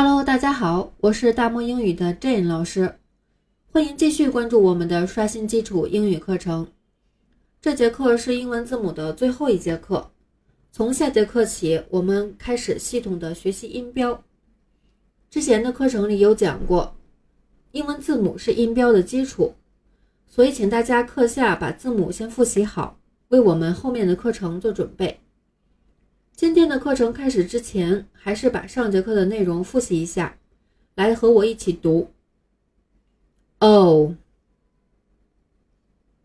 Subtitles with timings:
[0.00, 3.00] Hello，大家好，我是大漠英语的 Jane 老师，
[3.72, 6.68] 欢迎继续关注我们的刷新基础英语课程。
[7.60, 10.12] 这节课是英文字母的最后一节课，
[10.70, 14.22] 从下节课起，我们开始系统的学习音标。
[15.28, 16.94] 之前的课程里有讲过，
[17.72, 19.52] 英文字母是音标的基础，
[20.28, 25.18] 所以请大家课下把字母先复习好，为我们后面的课程做准备。
[26.38, 30.38] 今天的课程开始之前，还是把上节课的内容复习一下，
[30.94, 32.12] 来和我一起读
[33.58, 34.14] ：o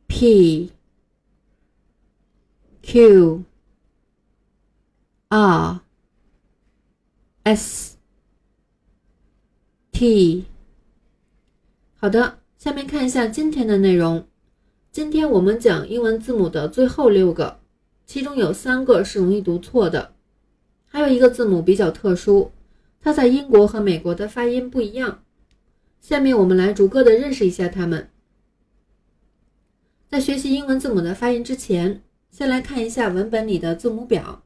[0.05, 0.71] p
[2.83, 3.43] q
[5.29, 5.81] r
[7.41, 7.97] s
[9.91, 10.45] t。
[11.95, 14.27] 好的，下面看一下今天的内容。
[14.91, 17.62] 今天我们讲英文字母的最后六个。
[18.05, 20.13] 其中有三个是容易读错的，
[20.85, 22.51] 还有一个字母比较特殊，
[23.01, 25.23] 它在英国和美国的发音不一样。
[25.99, 28.09] 下面我们来逐个的认识一下它们。
[30.09, 34.43] 在学习英文字母的发音之前，先来看一下文本里的字母表。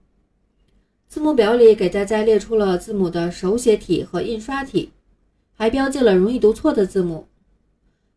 [1.07, 4.91] 字母表里给大家列出了字母的手写体和印刷体，
[5.53, 7.27] 还标记了容易读错的字母。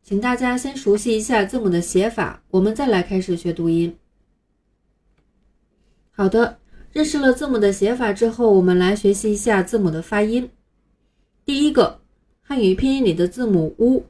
[0.03, 3.97] 请大家先熟悉一下字母的写法，我们再来开始学读音。
[6.13, 6.59] 好的，
[6.93, 10.51] 认识了字母的写法之后，我们来学习一下字母的发音。
[11.45, 12.01] 第一个，
[12.43, 14.05] 汉语拼音里的字母 u，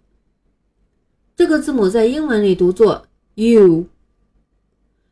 [1.37, 3.87] 这个字母在英文里读作 u。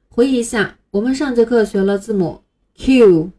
[0.09, 2.43] 回忆一下，我们上节课学了字母
[2.75, 3.31] q，q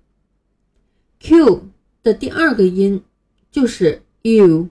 [2.02, 3.03] 的第二个音
[3.52, 4.69] 就是 u。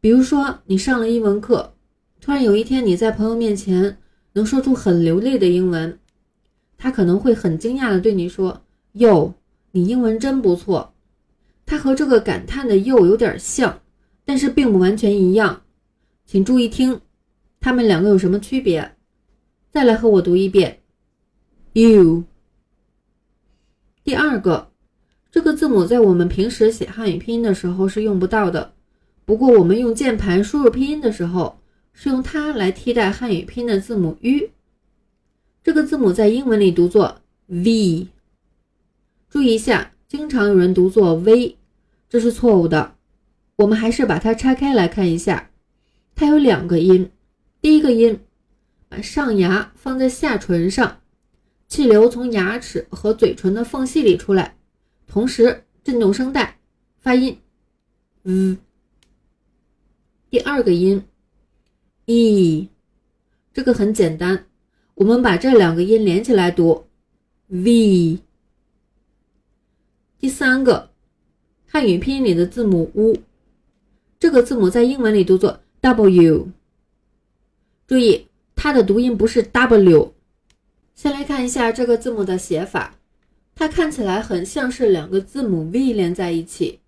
[0.00, 1.72] 比如说，你上了英文课，
[2.20, 3.98] 突然有一天你在朋友面前
[4.32, 5.96] 能说出很流利的英文。
[6.78, 8.62] 他可能会很惊讶的对你说
[8.94, 9.34] ：“哟，
[9.72, 10.94] 你英文真不错。”
[11.66, 13.80] 它和这个感叹的“哟”有点像，
[14.24, 15.60] 但是并不完全一样。
[16.24, 17.00] 请注意听，
[17.60, 18.94] 它们两个有什么区别？
[19.70, 20.78] 再来和我读一遍
[21.72, 22.24] ：you。
[24.04, 24.70] 第二个，
[25.30, 28.72] 这个字母在我们平时写汉语拼音的时候是用不到的，
[29.24, 31.60] 不过我们用键盘输入拼音的时候，
[31.92, 34.48] 是用它来替代汉语拼音的字母 u。
[35.68, 38.08] 这个字母在英文里读作 v，
[39.28, 41.58] 注意一下，经常有人读作 v，
[42.08, 42.96] 这是错误的。
[43.56, 45.50] 我们还是把它拆开来看一下，
[46.14, 47.10] 它有两个音。
[47.60, 48.18] 第一个音，
[48.88, 51.02] 把上牙放在下唇上，
[51.66, 54.56] 气流从牙齿和嘴唇的缝隙里出来，
[55.06, 56.58] 同时震动声带，
[56.98, 57.38] 发音
[58.22, 58.56] v。
[60.30, 61.04] 第二个音
[62.06, 62.70] e，
[63.52, 64.46] 这个很简单。
[64.98, 66.84] 我们把这两个音连起来读
[67.46, 68.18] ，v。
[70.18, 70.90] 第三个，
[71.68, 73.16] 汉语拼音里的字母 u，
[74.18, 76.48] 这个字母在英文里读作 w。
[77.86, 78.26] 注意，
[78.56, 80.12] 它的读音不是 w。
[80.96, 82.96] 先来看一下这个字母的写法，
[83.54, 86.80] 它看起来很像是两个字母 v 连在一起。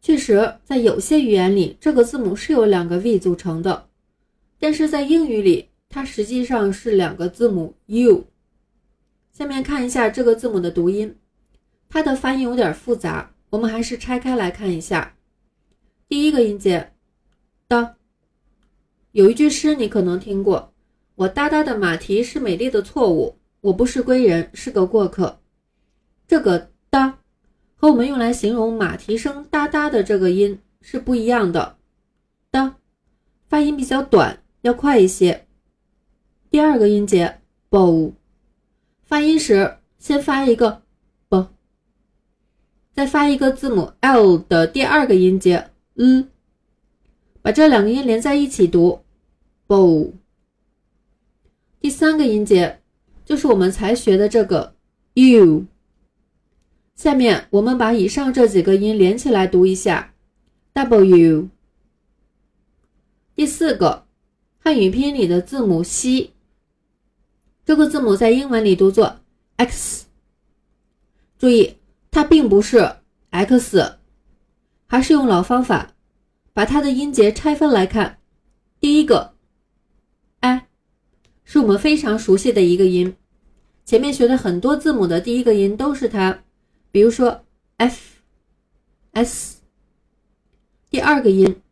[0.00, 3.86] 确实，在有些语言里，这个字母是由两个 v 组成的，
[4.58, 5.68] 但是在英语里。
[5.94, 8.26] 它实际上是两个字母 u。
[9.30, 11.16] 下面看一下这个字母的读音，
[11.88, 15.14] 它的发音有点复杂，我们还是拆开来看一下。
[16.08, 16.92] 第一个音节
[17.68, 17.94] 的，
[19.12, 20.74] 有一句诗你可能听过
[21.14, 25.38] ：“我哒哒的马蹄是美丽的错误，我不是归人，是个过客。”
[26.26, 27.18] 这个的
[27.76, 31.76] 和我们用来形容马蹄声哒哒的这个音是不一样的。
[32.50, 32.74] 的
[33.46, 35.46] 发音比较短，要快一些。
[36.64, 38.14] 第二个音节 b o
[39.04, 40.80] 发音时先发一个
[41.28, 41.46] b，
[42.90, 46.26] 再发一个字母 l 的第二个音节 l，
[47.42, 49.02] 把这两个音连在一起读
[49.66, 50.14] b o。
[51.80, 52.80] 第三个音节
[53.26, 54.74] 就是我们才学的这个
[55.12, 55.66] u。
[56.94, 60.14] 下面我们把以上这几个音连起来读一下
[60.72, 61.50] w。
[63.36, 64.06] 第四个
[64.58, 66.33] 汉语拼音里的字母 c。
[67.64, 69.20] 这个字母在英文里读作
[69.56, 70.04] x，
[71.38, 71.78] 注意
[72.10, 72.96] 它并不是
[73.30, 73.98] x，
[74.86, 75.92] 还是用老方法，
[76.52, 78.18] 把它的音节拆分来看。
[78.80, 79.34] 第一个
[80.40, 80.66] i
[81.44, 83.16] 是我们非常熟悉的一个音，
[83.86, 86.40] 前面学的很多字母的第一个音都是它，
[86.90, 87.46] 比如说
[87.78, 87.98] f、
[89.12, 89.62] s。
[90.90, 91.62] 第二个音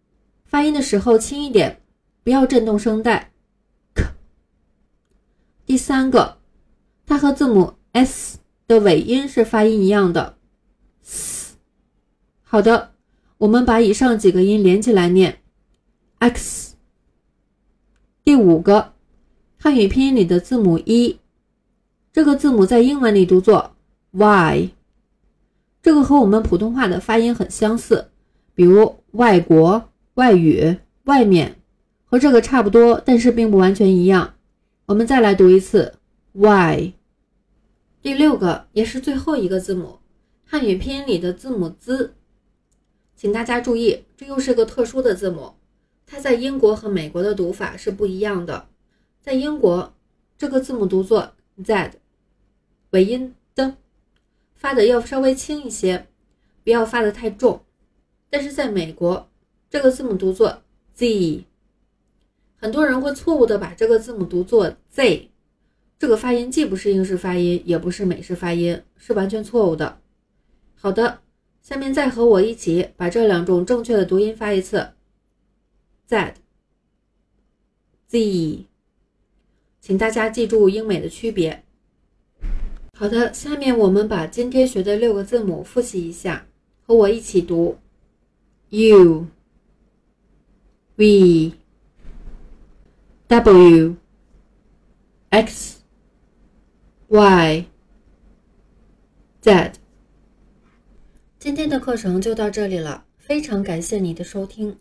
[0.47, 1.83] 发音的时候轻一点，
[2.25, 3.32] 不要震动声带。
[5.65, 6.39] 第三个，
[7.07, 10.37] 它和字母 s 的尾音是发音一样的。
[12.43, 12.93] 好的，
[13.39, 15.39] 我们把以上几个音连起来念
[16.19, 16.75] ，x。
[18.25, 18.93] 第五个，
[19.59, 21.19] 汉语拼音里的字母 e，
[22.13, 23.75] 这个字母在英文里读作
[24.11, 24.71] y，
[25.83, 28.11] 这个和我们普通话的发音很相似，
[28.55, 31.57] 比如外国、外语、外面，
[32.05, 34.32] 和这个差不多，但是并不完全一样。
[34.93, 35.95] 我们再来读一次
[36.35, 36.93] y。
[38.03, 40.01] 第六个，也是最后一个字母，
[40.45, 42.13] 汉语拼音里的字母 z。
[43.17, 45.55] 请大家注意，这又是个特殊的字母，
[46.05, 48.69] 它在英国和美国的读法是不一样的。
[49.23, 49.95] 在英国，
[50.37, 51.33] 这个字母读作
[51.65, 51.93] z，
[52.91, 53.79] 尾音的，
[54.55, 56.07] 发的要稍微轻一些，
[56.65, 57.65] 不要发的太重。
[58.29, 59.31] 但是在美国，
[59.71, 60.63] 这个字母读作
[60.93, 61.47] z，
[62.63, 65.29] 很多人会错误的把这个字母读作 z，
[65.99, 69.99] 这个发音既不是英式发音，也不是美式发音，是完全错误的。
[70.77, 71.19] 好的。
[71.61, 74.89] 下面再和我一起把这两种正确的读音发一次
[76.09, 76.35] ：z、
[78.09, 78.67] z，
[79.81, 81.63] 请大家记住英美的区别。
[82.99, 86.45] 好的，下面我们把今天学的六个字母复习一下，
[86.85, 87.79] 和我一起读
[88.71, 89.27] ：u、
[90.97, 91.53] v、
[93.33, 93.97] w、
[95.31, 95.79] x、
[97.09, 97.65] y、
[99.41, 99.73] z。
[101.39, 104.77] 今天的课程就到这里了，非常感谢你的收听，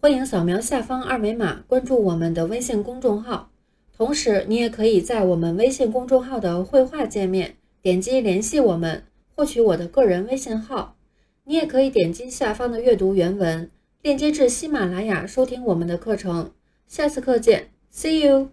[0.00, 3.50] 欢迎扫描下方二维码关注我们的微信公众号，
[3.94, 9.04] 同时你也可以在我们微信公众号的绘画界面点击联系我们，
[9.34, 10.96] 获取我的个人微信号。
[11.44, 13.70] 你也可以点击下方的阅读原文
[14.00, 16.52] 链接至喜马拉雅收听我们的课程。
[16.86, 18.52] 下次课见，See you。